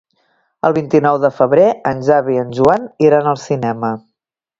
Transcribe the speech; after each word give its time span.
El 0.69 0.73
vint-i-nou 0.77 1.19
de 1.25 1.29
febrer 1.39 1.65
en 1.91 2.01
Xavi 2.07 2.33
i 2.37 2.43
en 2.45 2.55
Joan 2.61 2.89
iran 3.09 3.31
al 3.33 3.39
cinema. 3.43 3.93